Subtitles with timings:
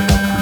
[0.00, 0.33] profondément